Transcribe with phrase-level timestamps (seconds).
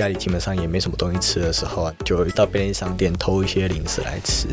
[0.00, 4.48] 家里基本上也没什么东西吃的时候啊，就到便利商店偷一些零食来吃。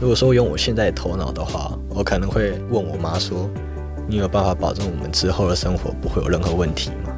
[0.00, 3.50] 如果说用我现在的头脑的话，我可能会问我妈说
[4.08, 7.12] ：“你有办法保证我们之后的生活不会有任何问题吗？”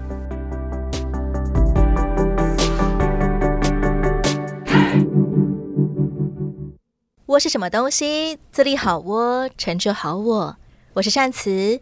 [7.27, 8.37] 窝是什么东西？
[8.51, 10.57] 自立好窝，成就好我。
[10.95, 11.81] 我是善慈。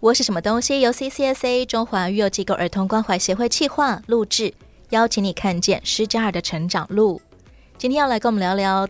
[0.00, 0.80] 窝是什么东西？
[0.80, 4.52] 由 CCSA 中华育幼机构儿童关怀协会企划录制，
[4.92, 7.18] 邀请你看见施加尔的成长路。
[7.78, 8.86] 今天要来跟我们聊聊，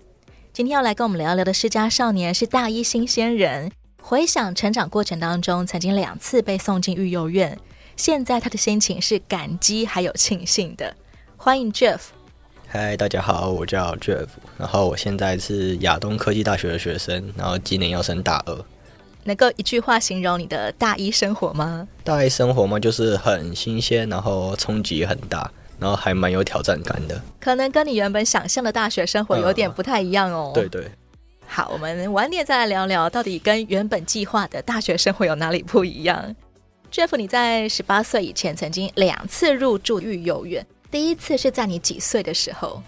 [0.52, 3.70] 今天要来跟我们聊聊的施加少年是大一新鲜人。
[4.02, 7.56] 回想成长过程当中，曾经两次被送进育幼院，
[7.96, 10.92] 现在他的心情是感激还有庆幸的。
[11.36, 12.00] 欢迎 Jeff。
[12.66, 14.26] 嗨，大家好，我叫 Jeff，
[14.58, 18.64] 然后我现在是亚东科技大学的学生，然后今年要升大二。
[19.22, 21.86] 能够一句话形容你的大一生活吗？
[22.02, 25.48] 大一生活嘛，就是很新鲜，然后冲击很大，
[25.82, 27.20] 然后还蛮有挑战感的。
[27.40, 30.52] 可能跟你原本想象的大学生活有点不太一样哦。
[30.52, 30.88] 嗯、对对。
[31.44, 36.34] 好，我们晚点再来聊聊，到底跟原本计划的大学生活有哪里不一样
[36.90, 40.64] ？Jeff，你在十八岁以前曾经两次入住育幼院。
[40.90, 42.82] 第一次是在你几岁的时候？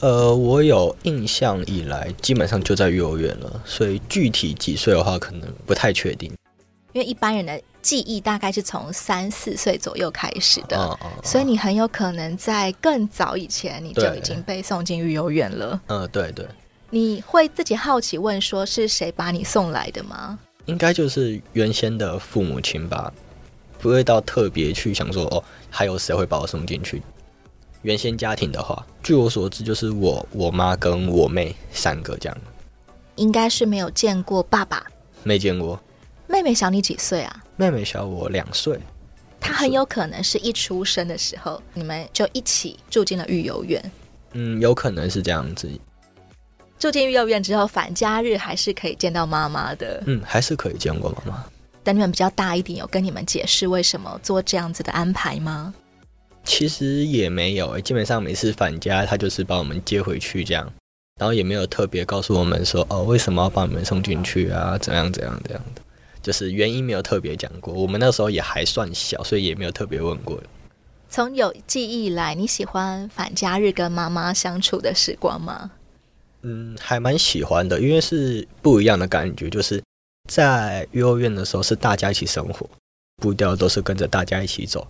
[0.00, 6.32] 呃，我有印象以来，基本上就在幼儿园了，所以具体几岁的话，可能不太确定。
[6.94, 15.78] 因为一般人的记忆大概是从三四岁左右开始的，哦哦哦，所以你很有可能在更早以前你就已经被送进育幼院了。
[15.88, 16.46] 嗯，对对。
[16.90, 20.38] 你会自己好奇问说，是谁把你送来的吗？
[20.66, 23.12] 应该就是原先的父母亲吧，
[23.80, 27.02] 不会到特别去想说，哦，还有谁会把我送进去。
[27.82, 32.38] 原先家庭的话，据我所知，就是我、我妈跟我妹三个这样。
[33.16, 34.86] 应该是没有见过爸爸，
[35.22, 35.78] 没见过。
[36.34, 37.44] 妹妹小你几岁啊？
[37.54, 38.76] 妹妹小我两岁。
[39.38, 43.80] 她很有可能是一出生的时候，你们就一起住进了育幼院。
[44.32, 45.70] 嗯，有可能是这样子。
[46.76, 50.02] 住进育幼院之后，返家日还是可以见到妈妈的。
[50.06, 51.44] 嗯，还是可以见过妈妈。
[51.84, 55.72] 等你们比较大一点，有跟你们解释为什么做这样子的安排吗？
[56.42, 60.68] 其实也没有，基本上每次返家，他就是把我们接回去这样，
[61.20, 64.76] 然后也没有特别告诉我们说哦，为什么要把你们送进去啊？
[64.78, 65.82] 怎样怎样这样的，
[66.24, 67.74] 就是原因没有特别讲过。
[67.74, 70.42] 我们那时候也还算小，所以也没有特别问过。
[71.10, 75.70] 从有记忆以来，你喜欢返家日跟妈妈相处的时光吗？
[76.42, 79.50] 嗯，还蛮喜欢的，因为是不一样的感觉。
[79.50, 79.82] 就是
[80.28, 82.68] 在幼儿园的时候，是大家一起生活，
[83.22, 84.88] 步调都是跟着大家一起走。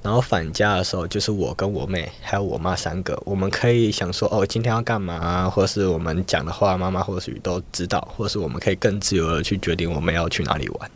[0.00, 10.90] 然后返家的时候，就是我跟我妹还有我妈三个，我们可以想说哦，今天要干嘛，啊或是我们讲的话，妈妈或许都知道，或是我们可以更自由的去决定我们要去哪里玩。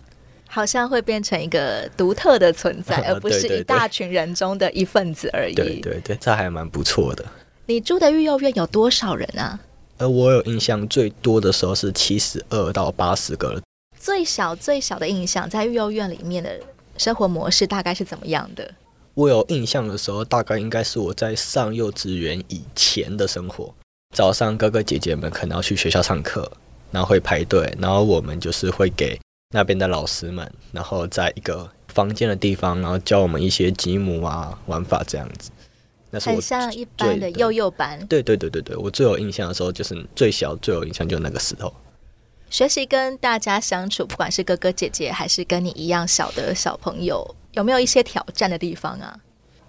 [0.47, 5.55] 好像会变成一个独特的存在， 而不是一大群人中的一份子而已。
[5.55, 7.25] 对对对，这还蛮不错的。
[7.67, 9.59] 你住的育幼院有多少人啊？
[9.97, 13.61] 呃，我有印象最多的时候是七十二到八十个。
[13.99, 16.61] 最小最小的印象，在育幼院里面的
[16.99, 18.71] 生活模式大概是怎么样的？
[19.15, 23.75] 我有印象的时候，大概应该是我在上幼稚园以前的生活。
[24.15, 26.51] 早上哥哥姐姐们可能要去学校上课，
[26.91, 29.19] 然后会排队，然后我们就是会给
[29.55, 35.51] 那边的老师们，然后在一个房间的地方，然后教我们一些积木啊玩法这样子。
[36.11, 38.07] 那是我很像一般的幼幼班。
[38.07, 41.73] 对对对对对，我最有印象的时候就是最小最有印象就是那个时候。
[42.51, 47.35] 学习跟大家相处，不管是哥哥姐姐还是跟你一样小的小朋友。
[47.53, 49.19] 有没有一些挑战的地方啊？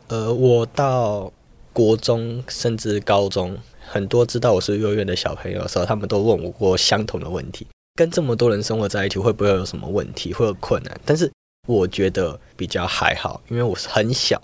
[0.08, 1.32] 呃，我到
[1.72, 11.00] 国中甚至高中，很多知道我是幼儿园的小朋友的时候，他们都问我过相同的问题：跟这么多人生活在一起，会不会有什么问题，会有困难？
[11.06, 11.30] 但是
[11.68, 14.42] 我觉得比较还好，因为我是很小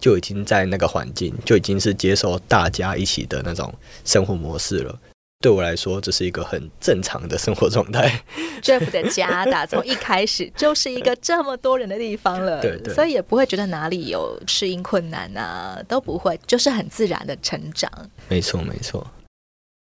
[0.00, 3.72] 就已经在那个环境，就已经是接受大家一起的那种
[4.04, 4.98] 生活模式了。
[5.42, 8.22] 对我来说，这是一个很正常的生活状态。
[8.60, 17.90] Jeff 的家打从一开始就是一个这么多人的地方了，对对，所以也不会觉得哪里有适应困难啊，都不会，就是很自然的成长。
[18.28, 19.06] 没错，没错。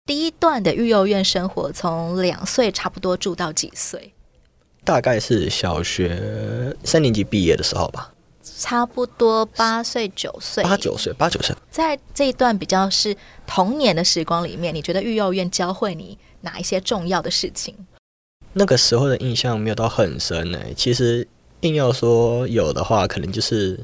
[0.05, 4.13] 第一段的育幼院生活，从两岁差不多住到几岁？
[4.83, 8.13] 大概是小学三年级毕业的时候吧。
[8.59, 11.55] 差不多八岁九岁，八九岁，八九岁。
[11.69, 13.15] 在这一段比较是
[13.45, 17.75] 童年的时光里面，你觉得育幼院教会你哪一些重要的事情？
[18.53, 20.73] 那个时候的印象没有到很深诶。
[20.75, 21.27] 其实
[21.61, 23.79] 硬要说有的话，可能就是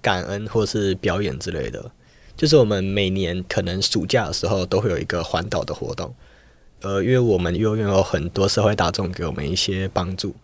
[0.00, 1.90] 感恩或是表演之类的。
[2.36, 6.14] 就是我们每年可能暑假的时候都会有一个环岛的活动，
[6.80, 10.34] 呃，因为我们育幼院有很多社会大众给我们一些帮助。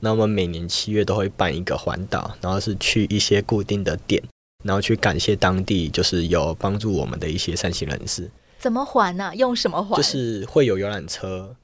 [0.00, 4.22] 那我们每年七月都会办一个环岛，然后是去一些固定的点，
[4.64, 8.30] 然后去感谢当地就是有帮助我们的一些善心人士。
[8.58, 9.34] 怎么环呢、啊？
[9.34, 9.96] 用什么环？
[9.96, 11.54] 就是会有游览车，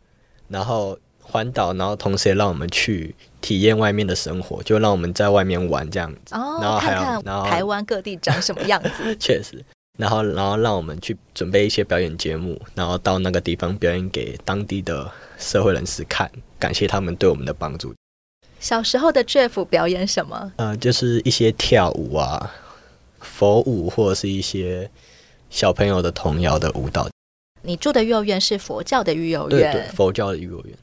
[0.48, 6.34] 然后环岛，然后同时也让我们去体验外面的生活，就让我们在外面玩这样子。
[6.34, 9.14] 哦，然后还看看台湾各地长什么样子。
[9.19, 9.64] 确实。
[9.96, 15.08] 然后，然后让我们去准备一些表演节目，然后到那个地方表演给当地的
[15.38, 16.28] 社会人士看，
[16.58, 17.94] 感谢他们对我们的帮助。
[18.64, 20.50] 小时候的 Jeff 表演什么？
[20.56, 22.50] 呃，就是一些跳舞啊、
[23.20, 24.90] 佛舞，或者是一些
[25.50, 27.06] 小朋友的童谣的舞蹈。
[27.61, 29.70] 你住的幼儿园是佛教的育幼院？
[29.70, 30.75] 对对，佛教的育幼园。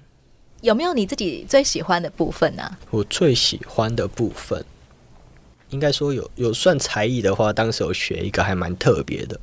[0.62, 2.78] 有没有你自己最喜欢的部分呢？
[2.92, 4.64] 我最喜欢的部分。
[5.72, 9.40] 应该说有有算才艺的话，当时有学一个还蛮特别的，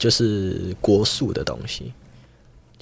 [0.00, 1.92] 就是国术的东西，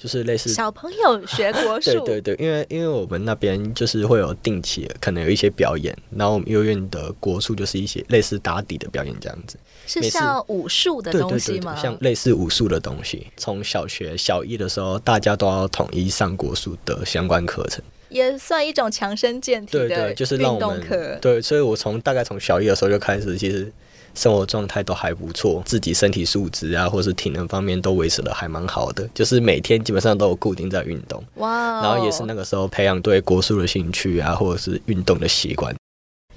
[0.05, 1.99] 就是类似小朋友学国术。
[2.05, 9.57] 对对对，因为因为我们那边就是会有定期可能有一些表演，然后我们幼儿园的国术就是一些类似打底的表演这样子，
[9.87, 11.75] 是像武术的东西吗？
[11.75, 17.83] 像类似武术的东西，从小学小一的时候，大家都要统一上国术的相关课程。
[18.09, 19.71] 也算一种强身健体。
[19.71, 23.73] 对对，就是让我们对，所以我从大概从小一的时候就开始，其实
[24.15, 31.23] 生活状态都还不错，自己身体素质啊，或是体能方面都维持的还蛮好的，就是每天基本上都有固定在运动。
[31.35, 31.81] 哇！
[31.83, 35.75] 然后也是那个时候培养对国术的兴趣啊，或者是运动的习惯。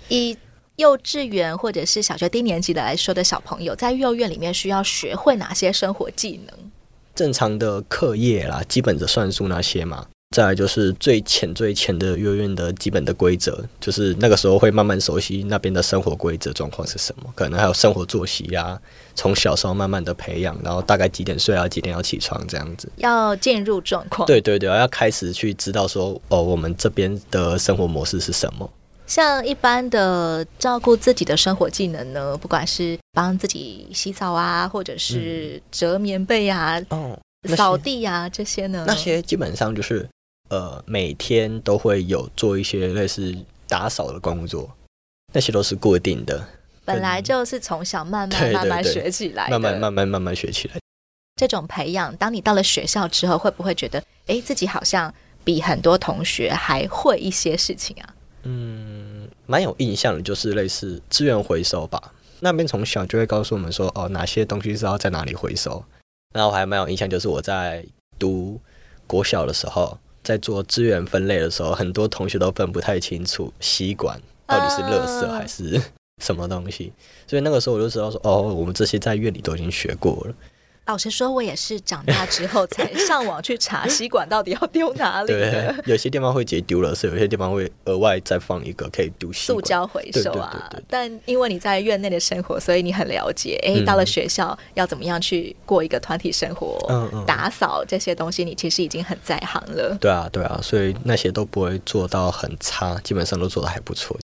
[0.09, 0.37] 以
[0.77, 6.57] 幼稚园或者是小学低年级的来说的小朋友，在幼儿园里面需要学会哪些生活技能？
[7.15, 10.07] 正常的课业啦，基本的算术那些嘛。
[10.37, 18.79] 再来就是最浅最浅的幼儿园的基本的规则，就是那个时候会慢慢熟悉那边的生活规则状况是什么，可能还有生活作息啊，
[19.15, 24.27] 从小时候慢慢的培养，然后大概几点睡啊，几点要起床这样子，要进入状况。
[24.27, 28.71] 对对对，要开始去知道说，哦，我们这边的生活模式是什么。
[29.07, 37.19] 像一般的照顾自己的生活技能呢，不管是帮自己洗澡啊，或者是折棉被啊，哦，
[37.57, 40.07] 扫地啊这些呢，那些基本上就是。
[40.49, 43.37] 呃，每天都会有做一些类似
[43.69, 44.71] 打扫的工作，
[45.33, 46.47] 那些都是固定的。
[46.85, 50.77] 本来就是从小慢慢 慢慢学起来，慢慢慢慢慢慢学起来。
[51.37, 55.13] 这种培养，当你到了学校之后，会不会觉得，哎，自己好像
[55.45, 58.15] 比很多同学还会一些事情啊？
[58.45, 62.15] 嗯，蛮有印象的，就是类似资源回收吧。
[62.41, 65.85] 那边从小就会告诉我们说，哦，哪些东西是要在哪里回收。
[66.35, 67.85] 那我还蛮有印象，就是我在
[68.19, 68.59] 读
[69.07, 69.99] 国小的时候。
[70.29, 75.81] 在做资源分类的时候，很多同学都分不太清楚吸管到底是垃圾还是
[76.23, 76.93] 什么东西，
[77.27, 80.35] 所以那个时候我就知道说，哦，我们这些在院里都已经学过了。
[80.89, 85.27] 老实说，我也是长大之后才 上网去查吸管到底要丢哪里。
[85.27, 90.71] 对，有些地方会直接丢了，是有些地方会额外再放一个可以丢塑胶回收啊。
[90.89, 93.61] 但因为你在院内的生活，所以你很了解。
[93.63, 96.79] 哎，到了学校要怎么样去过一个团体生活？
[96.89, 99.95] 嗯嗯，打扫这些东西，你其实已经很在行了。
[100.01, 104.19] 对啊，对啊，所以那些都不会做到很差，基本上都做的还不错。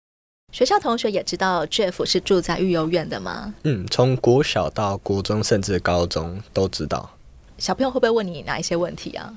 [0.54, 3.56] 学校同学也知道 Jeff 是住在育幼院的吗？
[3.64, 7.10] 嗯，从国小到国中，甚至高中都知道。
[7.58, 9.36] 小朋友会不会问你哪一些问题啊？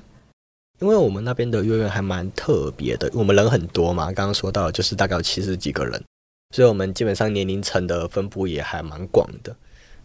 [0.79, 5.99] 因为我们那边的幼儿园还蛮特别的，我们人很多嘛，刚刚说到就是大概有七十几个人，
[6.55, 9.55] 所以我们基本上年龄层的分布也还蛮广的，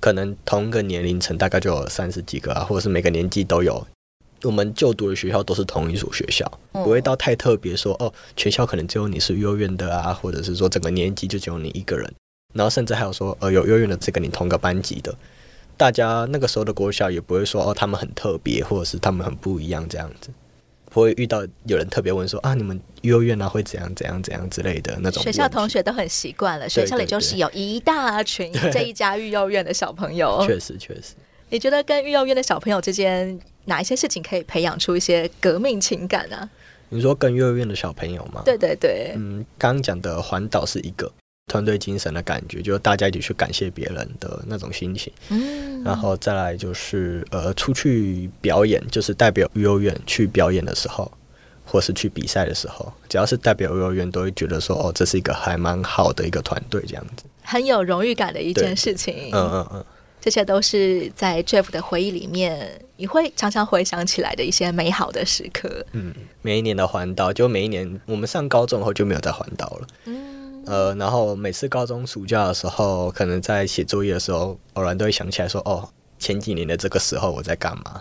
[0.00, 3.86] 可能同一个年龄层大概就有三十几个啊，或者是每个年纪都有。
[4.44, 12.12] 我们就读的学校都是同一所学校，不会到太特别说哦，全校可能只有你是幼儿园的啊，或者是说整个年级就只有你一个人，
[12.52, 15.14] 然后甚至还有说呃有幼儿园的这个你同个班级的，
[15.76, 20.30] 大家那个时候的国小也不会说哦他们很特别，或者是他们很不一样这样子，
[20.86, 25.22] 不会遇到有人特别问说啊你们幼儿园啊会怎样怎样怎样之类的那种。
[25.22, 30.44] 学校同学都很习惯了，学校里就是有一大群这一家育幼院的小朋友。
[30.46, 31.14] 确实确实。
[31.50, 33.38] 你觉得跟育幼院的小朋友之间？
[33.64, 36.48] 哪一些事情可以培养出一些革命情感呢？
[36.88, 38.42] 你说跟幼儿园的小朋友吗？
[38.44, 41.10] 对对对，嗯，刚刚讲的环岛是一个
[41.46, 45.10] 团队精神的感觉，就是大家一起去感谢别人的那种心情。
[45.30, 51.10] 嗯，然后再来就是呃，出去表演，就是代表幼儿园去表演的时候，
[51.64, 59.30] 或是去比赛的时候，只要是代表幼儿园，都会觉得说哦，这是一个还蛮好的一个团队，这样子，很有荣誉感的一件事情。
[59.32, 59.84] 嗯嗯嗯。
[60.22, 65.84] 这些都是在 Jeff 的回忆里面，你会常常回想起来的一些美好的时刻。
[65.90, 69.86] 嗯，每一年的环岛，就每一年我们上高中后就没有再环岛了。
[70.04, 75.88] 嗯，呃，然后每次高中暑假的时候，可能在写作业的时候，偶然都会想起来说：“哦，
[76.20, 78.00] 前几年的这个时候我在干嘛？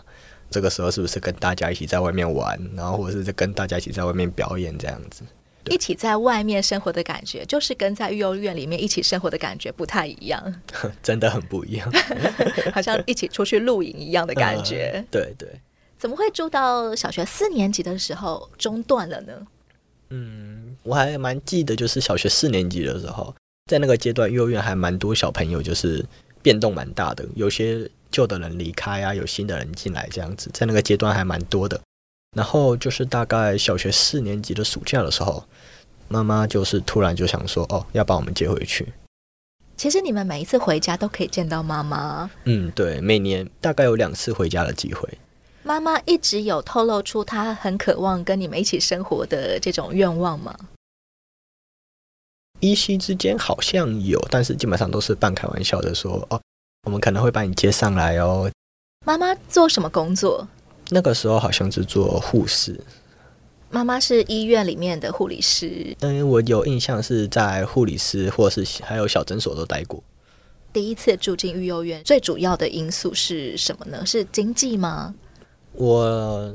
[0.51, 2.55] 这个时候是不是跟大家一起在外面玩？
[2.75, 5.23] 然后或者是跟大家一起在外面表演这样子？”
[5.69, 10.61] 一起在外面生活的感觉，就是跟在幼儿园里面一起生活的感觉不太一样，
[11.03, 11.91] 真的很不一样，
[12.73, 14.91] 好像一起出去露营一样的感觉。
[14.95, 15.47] 呃、对对，
[15.97, 19.33] 怎么会住到小学四年级的时候中断了呢？
[20.09, 23.33] 嗯，我还蛮记得，就是小学四年级的时候，
[23.69, 26.05] 在那个阶段，幼儿园还蛮多小朋友，就是
[26.41, 31.79] 变动蛮大的，有些旧的人离开啊，有新的人进来，这样子，在那个阶段还蛮多的。
[32.35, 35.43] 然后就是大概小学四年级的暑假的时候，
[36.07, 38.93] 妈妈就是突然就想说，哦，要把我们接回去。
[39.75, 42.29] 其实你们每一次回家都可以见到妈妈。
[42.45, 45.09] 嗯，对，每年大概有两次回家的机会。
[45.63, 50.55] 妈妈一直有透露出她很渴望跟你们一起生活的这种愿望吗？
[52.59, 56.39] 依稀之间好像有，但是基本上都是半开玩笑的说，哦，
[56.83, 58.49] 我们可能会把你接上来哦。
[59.05, 60.47] 妈妈做什么工作？
[60.93, 62.77] 那个时候好像是做护士，
[63.69, 65.95] 妈妈是医院里面的护理师。
[66.01, 70.03] 嗯，我有印象是在护理师或是还有小诊所都待过。
[70.73, 74.05] 第一次住进育幼院，最主要的因素是什么呢？
[74.05, 75.15] 是经济吗？
[75.71, 76.53] 我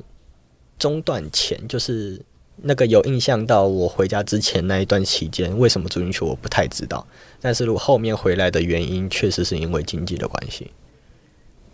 [0.78, 2.20] 中断前就是
[2.56, 7.06] 那个有印象到我回家之前那一段期间，为什么住进去我不太知道。
[7.40, 10.70] 但是如果后面回来的原因，确实是因为经济的关系。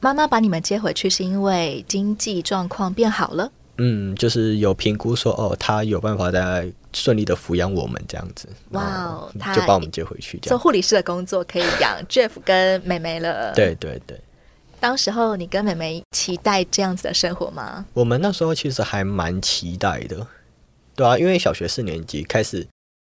[0.03, 3.49] 妈妈把你们接回去是因为经济状况变好了？
[3.79, 8.49] 嗯，就是有评估说，哦，他有办法在顺利的抚养我们这样子。
[8.71, 13.53] 哇哦，他就把我们接回去，做护理师的工作可以养 Jeff 跟妹妹了。
[13.55, 14.21] 对对对。
[14.81, 17.87] 当时候你跟妹妹期待这样子的生活吗？
[17.95, 20.27] 我们那时候其实还蛮期待的，
[20.97, 22.67] 对啊，因为小学四年级开始。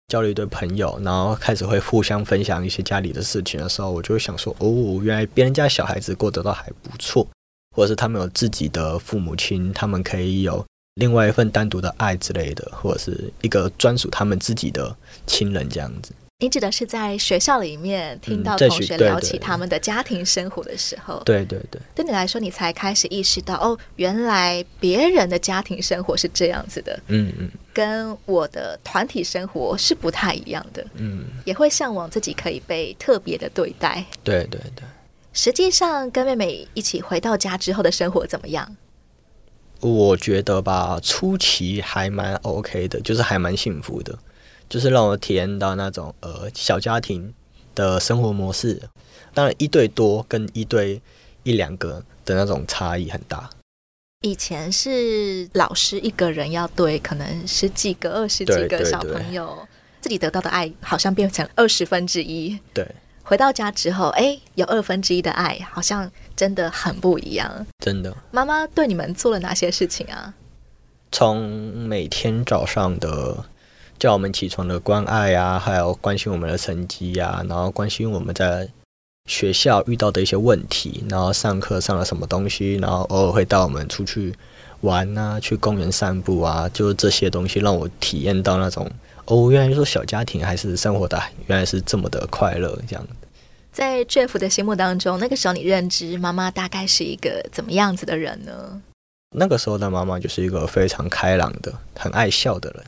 [0.08, 7.28] 交了一堆朋友，然后开始会互相分享一些家里的事情的时候，我就会想说：哦，原来别人家小孩子过得倒还不错，
[7.76, 10.64] 或者是他们有自己的父母亲，他们可以有
[10.96, 14.96] 另外一份单独的爱之类的，或者是一个专属他们自己的
[15.26, 16.12] 亲人这样子。
[16.44, 34.84] 你指的是在学校里面听到同学聊起他们的家庭生活的时候，对对对，对你来说，你才开始意识到哦，原来别人的家庭生活是这样子的，嗯嗯，跟我的团体生活是不太一样的，嗯，也会向往自己可以被特别的对待，对对对。
[35.32, 38.76] 实际上，跟妹妹一起回到家之后的生活怎么样？
[39.80, 44.20] 我觉得吧，初期还蛮 OK 的，就是还蛮幸福的。
[44.70, 47.34] 就是让我体验到那种呃小家庭
[47.75, 48.82] 的生活模式，
[49.34, 51.01] 当然一对多跟一对
[51.43, 53.50] 一两个的那种差异很大。
[54.22, 59.67] 以前是老师一个人要对可能十几个、二十几个小朋友，
[60.01, 62.58] 自己得到的爱好像变成二十分之一。
[62.74, 62.88] 对，
[63.24, 67.67] 回到家之后，哎，有二分之一的爱，好像真的很不一样。
[67.79, 70.34] 真的，妈妈对你们做了哪些事情啊？
[71.12, 71.41] 从
[71.88, 73.46] 每天早上的。
[74.04, 78.68] 叫我们起床的关爱啊，还有关心我们的成绩呀，然后关心我们在
[79.30, 84.36] 学校遇到的一些问题，然后上课上了什么东西，然后偶尔会带我们出去
[84.82, 88.92] 玩啊，去公园散步啊，就是这些东西让我体验到那种
[89.24, 91.18] 哦，原来说小家庭还是生活的
[91.48, 93.08] 原来是这么的快乐这样。
[93.72, 98.82] 在 Jeff 的心目当中，那个时候你认知妈妈大概是一个怎么样子的人呢？
[99.34, 102.84] 那个时候的妈妈就是一个非常开朗的、很爱笑的人。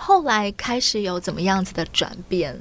[0.00, 2.58] 后来开始有怎么样子的转变？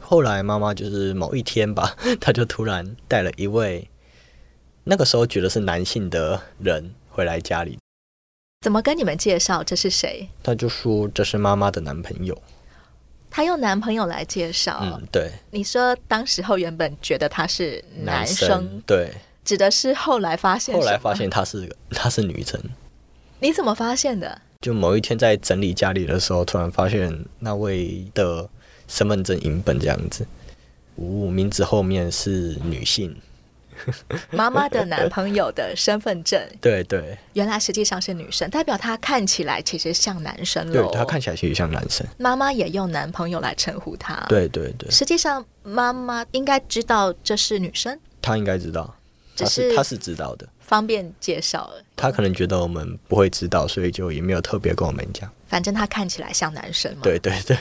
[0.00, 3.88] 后来妈妈就是某一天吧， 她就突然带了一位
[4.82, 7.78] 那个时候觉得是男性的人回来家里。
[8.62, 10.28] 怎么跟你们介绍这是谁？
[10.42, 12.36] 她就说这是妈妈的男朋友。
[13.30, 14.80] 她用男朋友来介绍。
[14.82, 15.30] 嗯，对。
[15.52, 22.60] 你说当时候原本觉得他是男生，男生，对，指的是后来发现，后来发现他是他是女生。
[23.38, 24.42] 你怎么发现的？
[24.60, 28.46] 就某一天在整理家里的时候，突然发现那位的
[28.86, 30.26] 身份证影本这样子，
[30.96, 33.16] 呜、哦，名字后面是女性，
[34.30, 40.72] 妈妈的男朋友的身份证， 对对，原来实际上是女生，代表她看起来其实像男生了。
[40.74, 42.06] 对，她看起来其实像男生。
[42.18, 44.14] 妈妈也用男朋友来称呼她。
[44.28, 48.94] 对对对，实际上妈妈应该知道这是女生，她应该知道，
[49.36, 50.48] 她是他是知道的。
[50.60, 55.28] 方便介绍了，他可能觉得我们不会知道，所以就也没有特别跟我们讲。
[55.48, 57.00] 反正他看起来像男生嘛。
[57.02, 57.58] 对对对。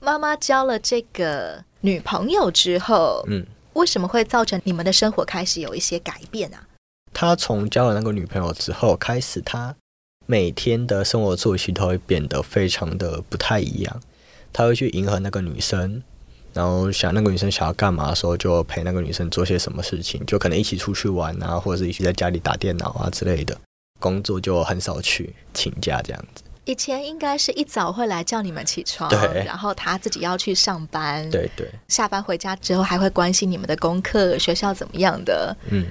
[0.00, 6.62] 妈妈交了这个女朋友之后，嗯，为什么会造成你们的生活开始有一些改变啊？
[7.14, 9.74] 他从交了那个女朋友之后开始，他
[10.26, 14.02] 每天的生活作息都会变得非常的不太一样。
[14.52, 16.02] 他会去迎合那个女生。
[16.56, 23.54] 然后想那个女生想要干嘛的时候，就陪那个女生做些什么事情，就可能一起出去玩啊，或者是一起在家里打电脑啊之类的。
[24.00, 26.42] 工作就很少去请假这样子。
[26.64, 31.70] 以前应该是一早会来叫你们起床，对，然后他自己要去上班，对对。
[31.88, 35.56] 下班回家之后还会关心你们的功课、学校怎么样的。
[35.70, 35.86] 嗯，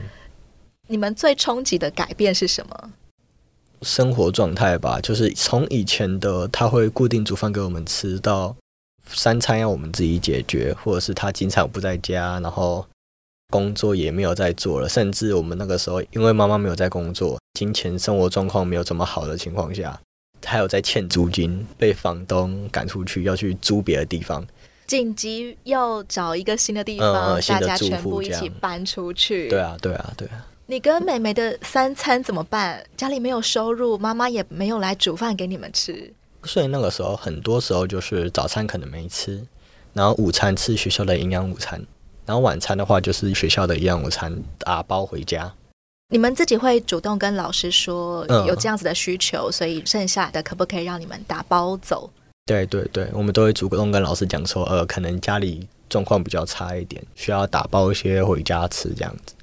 [0.88, 2.92] 你们最冲击的改变是什么？
[3.84, 8.56] 生活状态吧，就是从以前的他会固定煮饭给我们吃，到
[9.08, 12.86] 三餐要我们自己解决，或者是他经常不在家，然后
[13.50, 20.00] 工作也没有在做了，甚至我们那个时候因为妈妈没有在工作，金钱生活状况没有这么好的情况下。
[20.46, 24.46] 还有在欠租金，被房东赶出去，要去租别的地方，
[24.86, 29.50] 紧急要找一个新的地方，嗯、大家全部一起搬出去。
[29.50, 30.46] 对啊，对啊，对啊。
[30.68, 32.84] 你跟妹妹的三餐怎么办？
[32.96, 36.14] 家里没有收入，妈妈也没有来煮饭给你们吃。
[36.46, 39.44] 所以那个时候，很多时候就是早餐可能没吃，
[39.94, 41.82] 然后午餐吃学校的营养午餐，
[42.25, 45.52] 然后晚餐的话就是学校的营养午餐打包回家。
[46.10, 52.10] 你们自己会主动跟老师说有这样子的需求，嗯、所以剩下的可不可以让你们打包走？
[52.46, 59.34] 对对对，我们都会主动跟老师讲说，呃，可能家里状况比较差一点，需要打包一些回家吃这样子。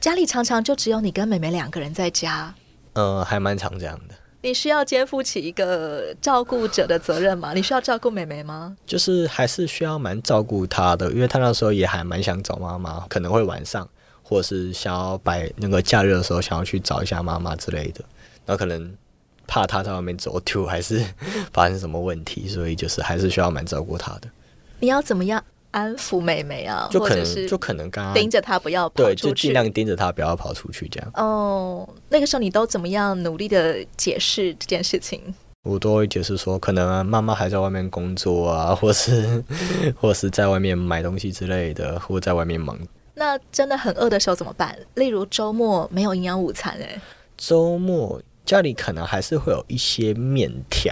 [0.00, 2.54] 家里常常就只有你跟妹妹两个人在家，
[2.92, 4.09] 呃，还蛮常这样的。
[4.42, 7.52] 你需要肩负起一个照顾者的责任吗？
[7.54, 8.76] 你需要照顾妹妹吗？
[8.86, 13.88] 就是还是需要蛮照顾她的，因为她那时候也还蛮想找妈妈，可能会晚上。
[14.22, 18.04] 或是想要摆那个假日的时候，想要去找一下妈妈之类的，
[18.46, 18.96] 然后可能
[19.44, 21.04] 怕她在外面走丢，还是
[21.52, 24.30] 发生什么问题，所以就是还是需要蛮照顾她的。
[24.78, 26.88] 你要怎么样安抚妹妹啊？
[26.90, 31.10] 就可能就可能刚刚盯着她不要跑对，就尽量盯着她不要跑出去这样。
[31.14, 35.20] 哦，那个时候你都怎么样努力的解释这件事情？
[35.62, 39.44] 我都会解释说，可能妈妈还在外面工作啊，或是
[40.00, 42.78] 或是在外面买东西之类的，或在外面忙。
[43.14, 44.74] 那真的很饿的时候怎么办？
[44.94, 46.98] 例如周末没有营养午餐，哎，
[47.36, 50.90] 周末家里可能还是会有一些面条、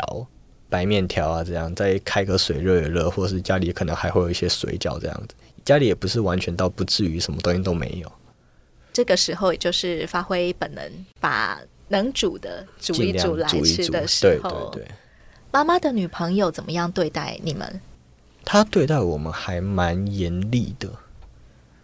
[0.68, 5.34] 白面条啊，这样再开个水热一热，或是家里可能还会有一些水饺这样子。
[5.64, 8.10] 家里也不是完全到不至于什么东西都没有。
[8.92, 14.70] 这个时候也就是发挥本能，把能煮的煮一煮来吃的时候。
[14.72, 14.94] 对对对。
[15.50, 17.80] 妈妈的女朋友怎么样对待你们？
[18.44, 20.88] 她对待我们还蛮严厉的。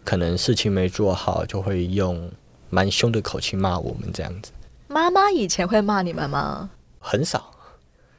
[0.04, 2.30] 可能事情没做好，就会用
[2.68, 4.50] 蛮凶的口气骂我们这样子。
[4.88, 6.68] 妈妈以前会骂你们吗？
[6.98, 7.53] 很少，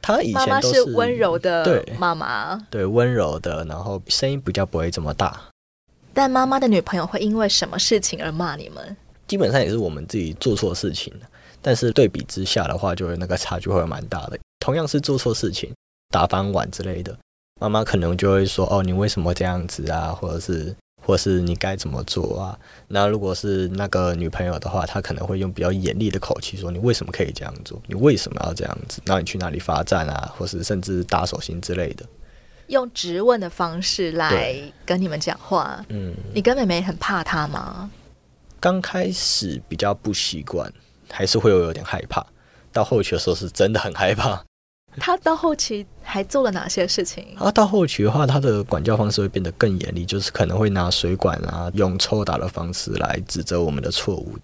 [0.06, 5.36] 她以前都是温柔的妈妈，对，温柔的，然后声音比较不会这么大。
[6.14, 8.96] 但妈妈的女朋友会因为什么事情而骂你们？
[9.26, 11.12] 基本上也是我们自己做错事情，
[11.60, 14.38] 但是对比之下的话，就是那个差距会蛮大的。
[14.60, 15.74] 同样是做错事情，
[16.10, 17.18] 打翻碗之类的，
[17.60, 20.72] 妈妈可能就会说：“哦，你为什么这样子啊？”或者是。
[21.06, 22.58] 或是你该怎么做啊？
[22.88, 27.80] 那如果是那个女朋友的话，她可能会用比较严厉的口气说：“你为什么可以这样做？
[27.86, 29.00] 你为什么要这样子？
[29.04, 30.34] 那你去哪里罚站啊？
[30.36, 32.04] 或是甚至打手心之类的。”
[32.66, 35.84] 用质问的方式来跟你们讲话。
[35.90, 37.88] 嗯，你跟妹妹很怕她吗？
[38.58, 40.72] 刚开始比较不习惯，
[41.08, 42.26] 还是会有有点害怕。
[42.72, 44.44] 到后期的时候是真的很害怕。
[44.98, 47.24] 他到后期还做了哪些事情？
[47.36, 54.36] 啊，到后期的话，他的管教方式会变得更严厉，就是可能会拿水管啊，用抽打的方式来指责我们的错误。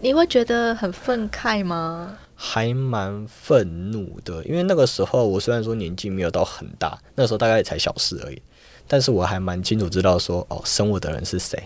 [0.00, 2.16] 你会觉得很愤慨吗？
[2.34, 8.42] 还蛮愤怒的，因为那个时候我虽然说年纪没有到很大，那时候大概也才小四而已，
[8.88, 11.62] 但是我还蛮清楚知道说，哦，生我的人是谁，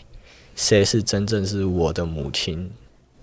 [0.55, 2.71] 谁是真正是我的母亲。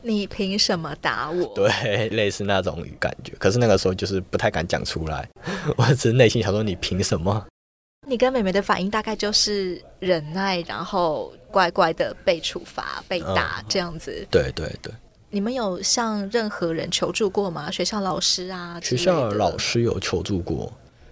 [0.05, 1.45] 你凭什么打我？
[1.55, 3.33] 对，类似那种感觉。
[3.39, 5.27] 可是那个时候就是不太敢讲出来，
[5.77, 7.45] 我只是内心想说：你凭什么？
[8.05, 14.27] 你跟妹妹的反应大概就是忍耐，然后乖乖的被处罚、被打、嗯、这样子。
[14.29, 14.93] 对对对。
[15.29, 17.71] 你们有向任何人求助过吗？
[17.71, 18.77] 学校老师啊？
[18.83, 20.71] 学校老师有求助过，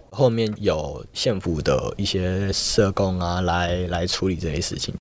[0.10, 4.94] 后面有县府的一些社工啊来来处理这些事情。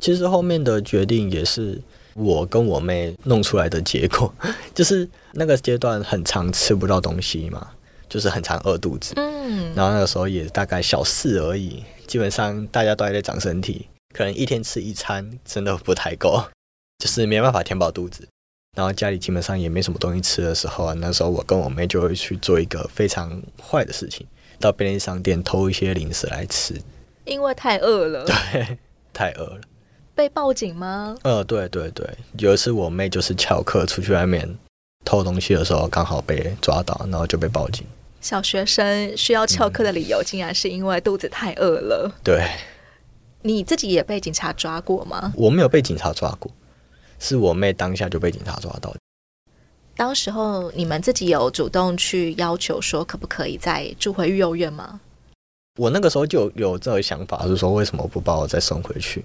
[0.00, 1.82] 其实后面的决定也是。
[2.14, 4.32] 我跟我妹弄出来的结果，
[4.74, 7.70] 就是那个阶段很常吃不到东西嘛，
[8.08, 9.14] 就是很常饿肚子。
[9.16, 16.42] 嗯，然后那个时候也大概小四而已，基本上大家都还在长身体，可能一天吃一餐真的不太够，
[16.98, 18.26] 就是没办法填饱肚子。
[18.76, 24.26] 然后家里基本上也没什么东西吃的时候啊，那时候我跟我妹就会去做一个非常坏的事情，
[24.58, 26.74] 到便利商店偷一些零食来吃，
[27.24, 28.24] 因为太饿了。
[28.26, 28.78] 对，
[29.12, 29.60] 太饿了。
[30.14, 31.16] 被报警吗？
[31.22, 34.48] 呃，对对对，有一次我妹就是翘课出去外面
[35.04, 37.84] 偷东西的时候，刚好被抓到，然后就被报警。
[38.20, 42.08] 小学生需要翘课的理由，竟然是因为肚子太饿了。
[42.08, 42.20] 嗯。
[42.22, 42.48] 对，
[43.42, 45.32] 你自己也被警察抓过吗？
[45.36, 46.50] 我没有被警察抓过，
[47.18, 48.94] 是我妹当下就被警察抓到。
[49.96, 55.00] 当时候你们自己有主动去要求说，可不可以再住回育幼院吗？
[55.76, 59.24] 我那个时候就有这个想法，是说为什么不把我再送回去？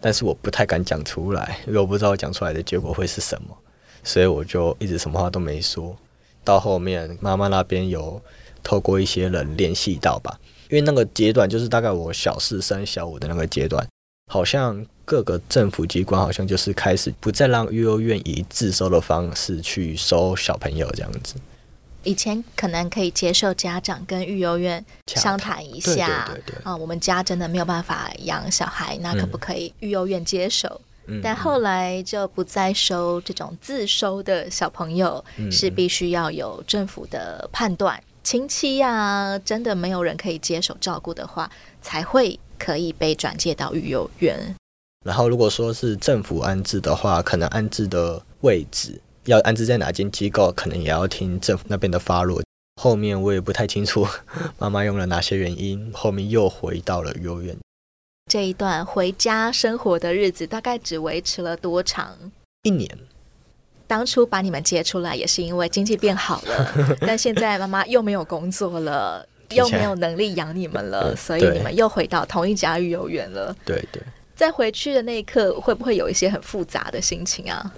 [0.00, 3.56] 但是我不太敢讲出来，因为我不知道讲出来的结果会是什么，
[4.02, 5.96] 所以我就一直什么话都没说。
[6.44, 8.20] 到后面妈妈那边有
[8.62, 13.86] 透过一些人联系到吧，因为那个阶段就是大概我小四升小五的那个阶段，
[14.30, 21.36] 好像各个政府机关好像就是开始不再让育幼院以自收的方式去收小朋友这样子。
[22.04, 26.30] 以前可能可以接受家长跟育幼院商谈一下，
[26.62, 30.80] 啊，我们家真的没有办法养小孩，那可不可以育幼院接手？
[31.06, 41.50] 嗯、但后来就不再收这种自收的小朋友，嗯、是必须要有政府的判断，亲戚呀、啊，真的没有人可以接手照顾的话，
[41.82, 44.56] 才会可以被转介到育幼院。
[45.04, 48.98] 然后如果说是政府安置的话，可能安置的位置。
[49.26, 52.42] 要安置在哪间机构，可能也要听政府那边的发落。
[52.80, 54.06] 后面我也不太清楚，
[54.58, 57.56] 妈妈用了哪些原因，后面又回到了幼儿园。
[58.30, 62.16] 这一段回家生活的日子大概只维持了多长？
[62.62, 62.90] 一年。
[63.86, 73.54] 当初把你们接出来也是因为经济变好了， 但现在妈妈又没有工作了，又没有能力养你们了，所以你们又回到同一家育幼院了。
[73.64, 74.02] 对对。
[74.34, 77.72] 在回去的那一刻，会不会有一些很复杂的心情啊？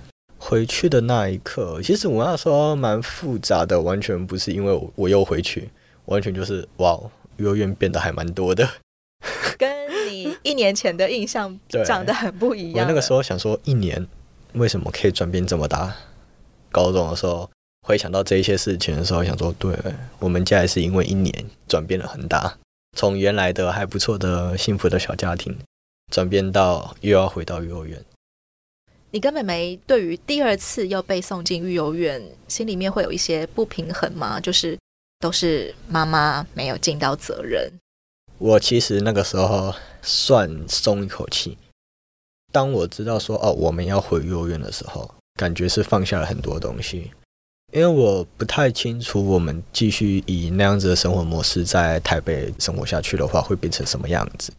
[0.48, 5.68] 回去的那一刻，其实我那时候蛮复杂的，完全不是因为我我又回去，
[6.04, 6.96] 完全就是哇，
[7.38, 8.68] 幼儿园变得还蛮多的，
[9.59, 9.68] 跟
[10.09, 12.85] 你一年前的印象 长得很不一样。
[12.85, 14.06] 我那个时候想说，一年
[14.52, 15.92] 为什么可以转变这么大？
[16.70, 17.50] 高中的时候
[17.85, 19.76] 回想到这一些事情的时候，想说，对，
[20.20, 22.56] 我们家也是因为一年转变了很大，
[22.96, 25.59] 从原来的还不错的幸福的小家庭，
[26.12, 28.00] 转变到又要回到育幼院。
[29.16, 34.38] 你跟妹妹对于第二次又被送进育幼院，心里面会有一些不平衡吗？
[34.38, 34.79] 就是
[35.20, 37.72] 都是妈妈没有尽到责任。
[38.37, 41.57] 我其实那个时候算松一口气。
[42.52, 47.11] 当我知道说哦，我们要回育幼院的时候，感觉是放下了很多东西。
[47.72, 54.52] 因为我不太清楚我们继续以那样子的生活模式在台北生活下去的话，会变成什么样子。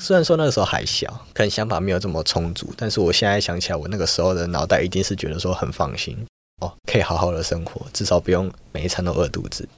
[0.00, 6.16] 虽然说那个时候还小，可能想法没有这么充足，但是我现在想起来，我那个时候的脑袋一定是觉得说很放心
[6.62, 9.68] 哦，可以好好的生活，至少不用每一餐都饿肚子。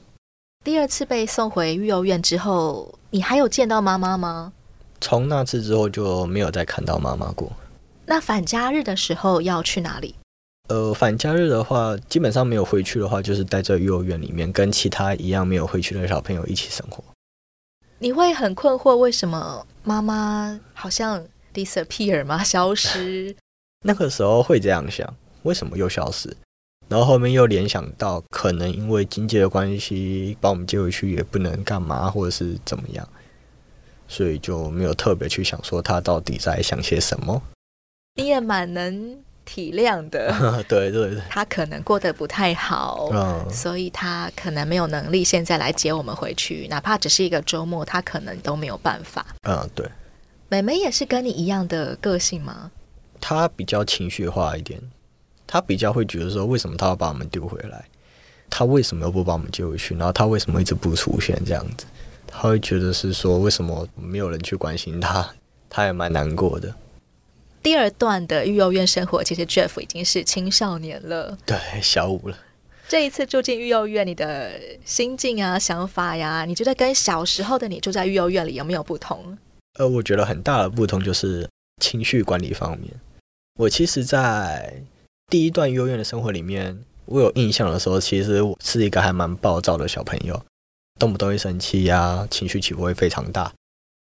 [0.63, 4.53] 第二次被送回育幼院之后，你还有见到妈妈吗？
[5.01, 7.51] 从那次之后就没有再看到妈妈过。
[8.05, 10.15] 那返家日的时候要去哪里？
[10.69, 17.03] 呃，返家日的话，基本上没有回去的话，就是待在育幼院里面，跟其他一样没有回去的小朋友一起生活。
[18.03, 22.43] 你会很困惑，为什么妈妈好像 disappear 吗？
[22.43, 23.37] 消失？
[23.85, 26.35] 那个时候会这样想，为什么又消失？
[26.89, 33.07] 然后后面又联想到，可能因为经济的关系，把我们接回去也不能干嘛，或者是怎么样，
[34.09, 37.43] 所以就没有特别去想说他到底在想些什么。
[38.15, 39.23] 你也蛮能。
[39.53, 40.33] 体谅的，
[40.69, 49.27] 对对对，他可能过得不太好，嗯，所以他可能没有能力现在来接我们回去，哪怕只是一个周末，他可能都没有办法。
[49.43, 49.85] 嗯，对。
[50.49, 52.71] 妹妹也是跟你一样的个性吗？
[53.21, 54.81] 她比较情绪化一点，
[55.49, 57.85] 她比较会觉得说，为什么他要把我们丢回来？
[58.49, 59.97] 他为什么又不把我们接回去？
[59.97, 61.37] 然后他为什么一直不出现？
[61.45, 61.87] 这样子，
[62.29, 65.29] 他会觉得是说，为什么没有人去关心他？
[65.69, 66.73] 他也蛮难过的。
[67.63, 72.39] 第二段的育幼院生活，其实 Jeff 已经是青少年了，对，小五了。
[72.89, 74.53] 这一次住进育幼院，你的
[74.85, 79.39] 心境啊、想法呀，你觉得跟小时候的你住在育幼院里有没有不同？
[79.79, 81.49] 呃，我觉得很大的不同就是
[81.81, 82.91] 情绪管理方面。
[83.59, 84.83] 我其实，在
[85.29, 90.43] 第一段育幼院的生活里面，我有印象的时候，其实我是一个还蛮暴躁的小朋友，
[90.99, 93.53] 动不动一生气呀，情绪起伏会非常大。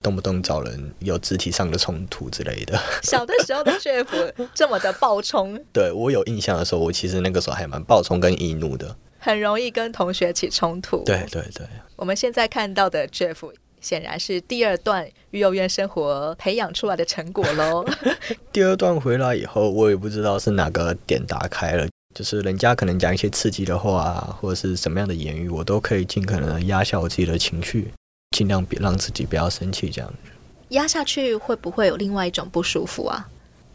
[0.06, 2.80] 动不动找人有肢体上的冲突之类的。
[3.02, 4.06] 小的时候的 Jeff
[4.54, 11.02] 这么的暴冲，对，我有印象的时候，我其实那个时候还蛮暴冲跟易怒的，很容易跟同学起冲突。
[11.04, 11.66] 对对对。
[11.96, 17.84] 我们现在看到的 Jeff 显然是第二段育幼院生活培养出来的成果喽。
[18.52, 27.90] 第二段回来以后，我也不知道是哪个点打开了，就是人家可能讲一些刺激的话，或者是什么样的言语，我都可以尽可能的压下我自己的情绪。
[28.36, 30.30] 尽量别让自己不要生气，这样子
[30.68, 33.26] 压下去会不会有另外一种不舒服啊？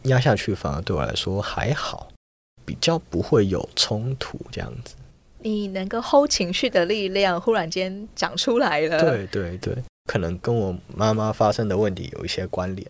[0.04, 2.06] 压下去反而对我来说还好，
[2.64, 4.94] 比较不会有冲突这样子。
[5.40, 9.00] 你能够 hold 情绪的力量忽然间长出来了。
[9.00, 12.88] 对对对，可能跟我妈妈发生的问题有一些关联。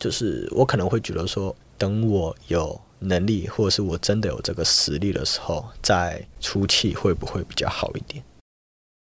[0.00, 8.22] 就是我可能会觉得说，等我有能力，或者是我真的有这个实力的时候，再出气会不会比较好一点？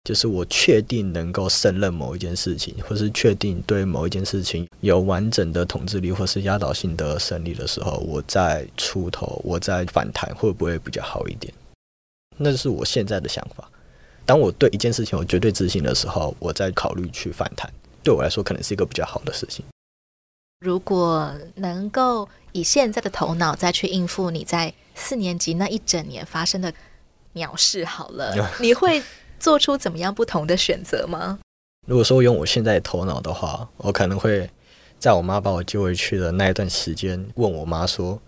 [0.04, 11.54] 就是我确定能够胜任某一件事情，或是确定对某一件事情有完整的统治力，或是压倒性的胜利的时候，我再出头，我再反弹，会不会比较好一点？
[12.38, 13.70] 那是我现在的想法。
[14.26, 17.72] 当我对一件事情有绝对自信的时候，我再考虑去反弹，
[18.04, 19.64] 对我来说可能是一个比较好的事情。
[20.62, 26.74] 如果能够以现在的头脑再去应付你在四年级那一整年发生的
[27.34, 29.02] 鸟事，好了， 你会
[29.42, 31.40] 做出怎么样不同的选择吗？
[31.88, 34.48] 如果说用我现在头脑的话，我可能会
[35.00, 38.22] 在我妈把我接回去的那一段时间，问我妈说：“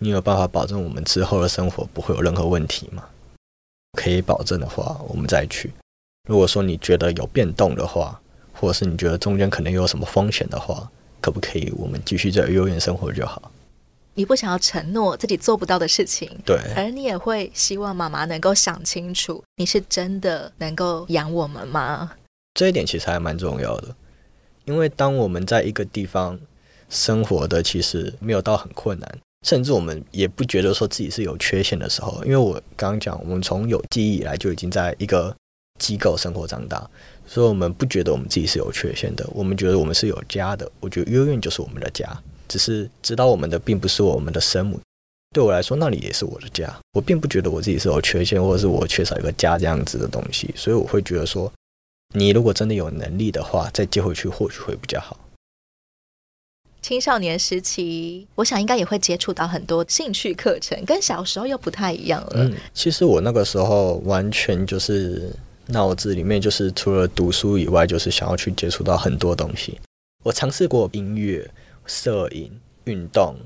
[0.00, 3.04] 你有办法保证我们之后的生活不会有任何问题吗？”
[3.96, 5.72] 可以保证的话，我们再去。
[6.28, 8.20] 如果说你觉得有变动的话，
[8.52, 13.52] 或者是你觉得中间可能有什么风险的话，可不可以我们继续在幼儿园生活就好？
[14.16, 22.12] 你不想要承诺自己做不到的事情，对，而你也会希望妈妈能够想清楚，你是真的能够养我们吗？
[22.54, 23.94] 这一点其实还蛮重要的，
[24.64, 26.38] 因为当我们在一个地方
[26.88, 32.18] 生活的，其实没有到很困难，甚至我们也不觉得说自己是有缺陷的时候。
[32.24, 35.36] 因为我刚刚讲，我们从有记忆以来就已经在一个
[35.78, 36.88] 机构生活长大，
[37.26, 40.72] 所以我们不觉得我们自己是有缺陷的，我们觉得我们是有家的。
[40.80, 42.18] 我觉得幼儿园就是我们的家。
[42.48, 44.80] 只是指导我们的并不是我们的生母，
[45.34, 46.74] 对我来说，那里也是我的家。
[46.92, 51.52] 我并不觉得我自己是有缺陷，或者是我缺少一个家这样子的东西，所以我会觉得说，
[52.14, 55.18] 你如果真的有能力的话，再接回去或许会比较好。
[56.80, 62.30] 青少年时期，我想应该也会接触到很多兴趣课程，跟小时候又不太一样了。
[62.36, 65.30] 嗯，其实我那个时候完全就是
[65.66, 69.78] 脑子里面就是除了读书以外，就是想要去接触到很多东西。
[70.22, 71.50] 我尝试过音乐。
[71.86, 73.36] 摄影、运动，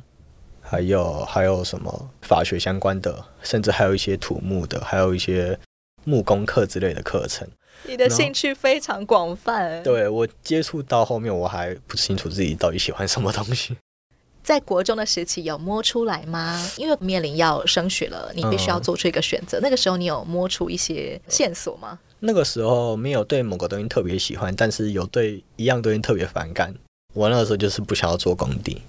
[0.61, 5.59] 还有还有什么法学相关的，甚至还有一些土木的，还有一些
[6.05, 7.49] 木工课之类的课程。
[7.85, 9.83] 你的兴趣非常广泛。
[9.83, 13.77] 对，我接触到后面，我还不清楚自己到底喜欢什么东西。
[14.43, 16.59] 在国中的时期有摸出来吗？
[16.77, 19.59] 因为面临要升学了，你必须要做出一个选择。
[19.59, 21.99] 嗯、那个时候你有摸出一些线索吗？
[22.21, 26.75] 那个时候没有对某个东西特别喜欢，但是有对一样东西特别反感。
[27.13, 28.81] 我那个时候就是不想要做工地，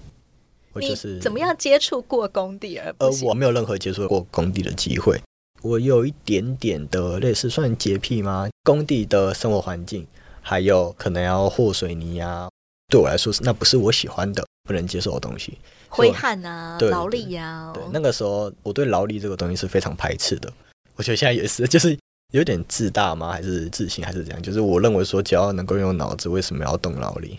[0.72, 5.20] 我就是怎么样接触过工地而我没有任何接触过工地的机会。
[5.62, 8.48] 我有一点点的类似算洁癖吗？
[8.64, 10.06] 工地的生活环境，
[10.40, 12.48] 还有可能要和水泥啊，
[12.88, 15.58] 对我来说是那不是我喜欢的、不能接受的东西。
[15.88, 17.70] 挥汗啊，劳力呀。
[17.74, 20.52] 对，那个时候我对劳力这个东西是非常排斥的。
[20.96, 21.96] 我觉得现在也是， 就是
[22.32, 23.30] 有点自大吗？
[23.30, 24.04] 还是自信？
[24.04, 24.42] 还是怎样？
[24.42, 27.38] 就是我认为说，只要能够用脑子，为什么要动劳力？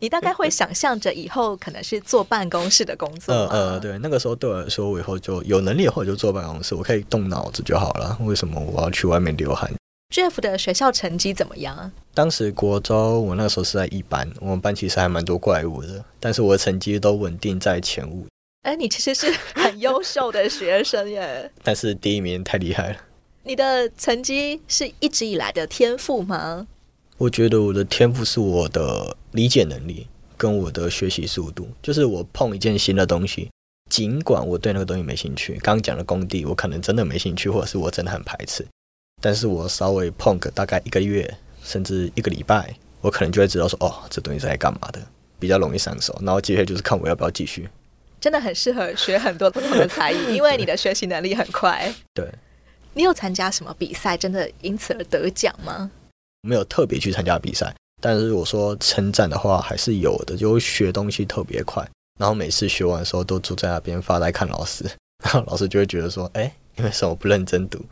[0.00, 3.32] 你大概会想象着以后可能是坐办公室的工作。
[3.32, 8.18] 呃呃，对，那个时候对我来说，我以后就有能力以后就坐办公室，我可以动脑子就好了。
[8.22, 9.70] 为什么我要去外面流汗
[10.14, 11.92] ？Jeff 的学校成绩怎么样？
[12.14, 18.26] 当时国中我那个时候是在一班，我们班其实还蛮多怪物的，但是我的成绩都稳定在前五。
[18.62, 21.50] 哎，你其实是很优秀的学生耶。
[21.62, 22.96] 但是第一名太厉害了。
[23.42, 26.66] 你的成绩是一直以来的天赋吗？
[27.20, 30.06] 我觉得我的天赋是我的理解能力
[30.38, 33.50] 跟我的学习速度，就是我碰一件新的东西，
[33.90, 38.66] 尽管我对那个东西没兴趣，刚刚讲的工地我可能真的没兴趣，或者是我真的很排斥，
[39.20, 41.30] 但是我稍微碰个大概一个月
[41.62, 44.98] 甚至一个礼拜，我可能就会知道说，哦，这东西是在干嘛的，
[45.38, 47.68] 比较容易上手，然后接下来就是看我要不要继续。
[48.18, 51.94] 真的很适合学很多不同的才艺， 因为你的学习能力很快。
[52.14, 52.26] 对，
[52.94, 55.90] 你有参加什么比赛，真的因此而得奖吗？
[56.42, 61.86] 没有特别去参加比赛，但是我说称赞的话还是有的，就学东西特别快，
[62.18, 64.84] 然后每次学完的时候都坐在那边发呆看老师，
[65.24, 67.84] 然后老师就会觉得说，哎，你为什么不认真读？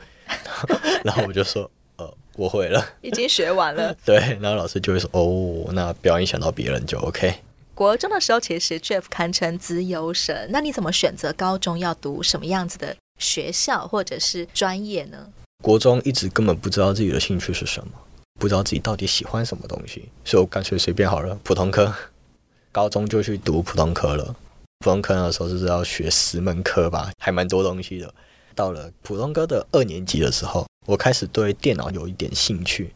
[1.04, 3.94] 然后我就说，呃，我会了，已经学完了。
[4.04, 7.34] 对，然后老师就会说，哦，那不要影响到别人就 OK。
[7.74, 15.28] 国中的时候，其实 Jeff 堪称自由神，那你怎么选择高中要读什么样子的学校或者是专业呢？
[15.62, 17.92] 国中一直根本不知道自己的兴趣是什么。
[18.38, 21.92] 不知道自己到底喜欢什么东西，所以我干脆随便好了，普通科。
[22.70, 24.34] 高中就去读普通科了。
[24.78, 28.14] 普通科那时候就是要学十门科吧，还蛮多东西的。
[28.54, 32.92] 到了普通科的二年级的时候，我开始对电脑有一点兴趣，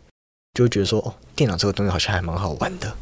[0.54, 2.94] 就觉得说，哦，电脑这个东西好像还蛮好玩的。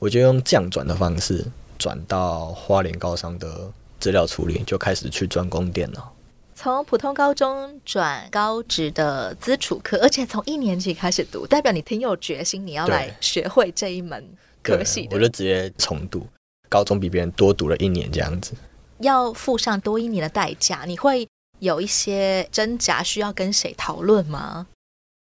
[0.00, 1.44] 我就用这样转的方式
[1.78, 6.13] 转到花莲高商的资料处理，就开始去专攻电脑。
[6.54, 14.24] 从普通高中转高职的资础课，而且从一年级开始读，代表你挺有决心，你要来学会这一门
[14.62, 15.16] 科系的。
[15.16, 16.26] 我就直接重读。
[16.68, 18.52] 高中比别人多读了一年这样子。
[18.98, 24.66] 要付上多一年的代价，你会有一些挣扎，需要跟谁讨论吗？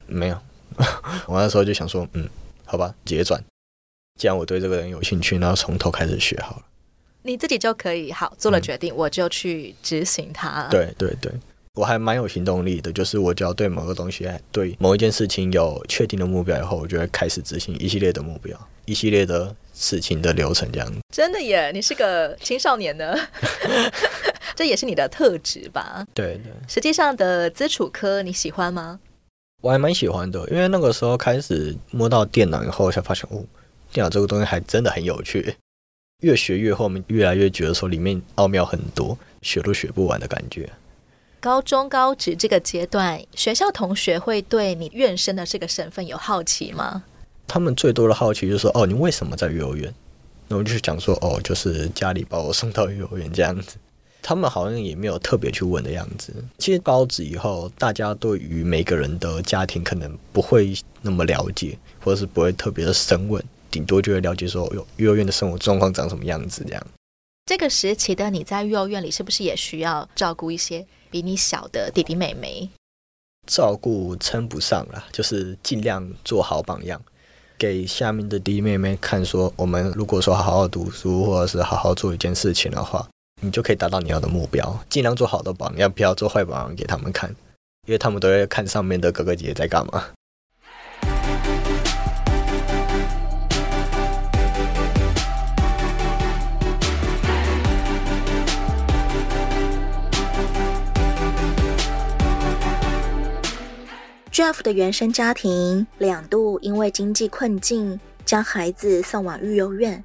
[0.06, 0.38] 没有，
[1.26, 2.28] 我那时候就想说，嗯，
[2.66, 3.42] 好吧，结转。
[4.20, 6.62] 既然我对这个人有兴趣，那要从头开始学好了。
[7.26, 10.68] 你自己就可以好做了决定，嗯、我就去执行它。
[10.70, 11.32] 对对对，
[11.74, 20.92] 我还蛮有行动力的，就是我只要对某个东西、对某一件事情有确定的目标以后，我就会开始执行一系列的目标、一系列的事情的流程，这样。
[21.12, 23.16] 真的耶，你是个青少年呢，
[24.54, 26.06] 这也是你的特质吧？
[26.12, 26.52] 对对。
[26.68, 29.00] 实际上的资处科你喜欢吗？
[29.62, 33.42] 我还蛮喜欢的，因为那个时候开始摸到电脑以后，才发现哦，
[33.90, 35.56] 电脑这个东西还真的很有趣。
[36.20, 40.70] 越学越后面，越来越觉得说里面奥妙很多，学都学不完的感觉。
[41.38, 47.04] 高中高职这个阶段，学校同学会对你院生的这个身份有好奇吗？
[47.46, 49.94] 他们最多的好奇就是说：“哦，你为什么在幼儿园？”
[50.48, 53.76] 那我就讲说：“哦，就是家里把我送到幼儿园这样子。”
[54.22, 56.32] 他们好像也没有特别去问的样子。
[56.56, 63.44] 其实高职以后，大家对于每个人的家庭可能不会那么了解，或者是不会特别的深问。
[63.74, 66.86] 顶多就会了解说，有幼儿园的生活状况长什么样子这样。
[67.44, 72.70] 这个时期的你在幼儿园里，是不是也需要照顾一些比你小的弟弟妹妹？
[73.48, 77.02] 照顾称不上啦，就是尽量做好榜样，
[77.58, 83.04] 给下面的弟弟妹妹看，说我们如果说好好读书，或者是好好做一件事情的话，
[83.42, 84.78] 你就可以达到你要的目标。
[84.88, 87.28] 尽量做好的榜样，不要做坏榜样给他们看，
[87.88, 90.12] 因为他们都会看上面的哥哥姐姐在干嘛。
[104.34, 110.02] Jeff 的原生家庭两度因为经济困境将孩子送往育幼院，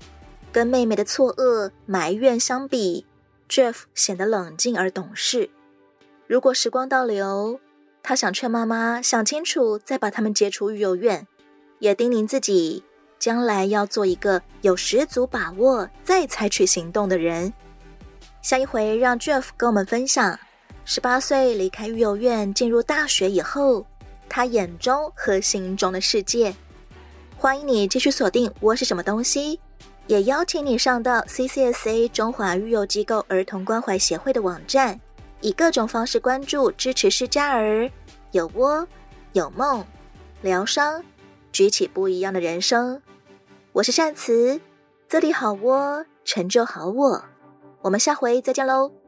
[0.52, 3.08] 跟妹妹的错愕埋怨相比
[3.50, 5.50] ，Jeff 显得冷静而懂事。
[6.28, 7.60] 如果时光倒流，
[8.04, 11.26] 他想劝妈妈想清楚再把他们接出育幼院，
[11.80, 12.84] 也叮咛自己
[13.18, 17.52] 将来要做一个有十足把握再采取行动的人。
[18.44, 20.40] 下一回让 Jeff 跟我们分享，
[20.86, 23.84] 十八岁离开育幼院进入大学以后。
[24.30, 26.56] 他眼中和心中的世界，
[27.36, 29.58] 欢迎你继续锁定《窝是什么东西》，
[30.08, 35.00] 也邀请你上到 CCSA 中华育幼机构儿童关怀协会的网站，
[35.42, 37.90] 以各种方式关注支持失家儿，
[38.32, 38.88] 有窝
[39.34, 39.84] 有梦，
[40.42, 41.04] 疗伤，
[41.52, 43.02] 举起不一样的人生。
[43.74, 44.62] 我是善慈，
[45.08, 47.24] 这里好窝，成就好我，
[47.82, 48.99] 我们下回再见喽。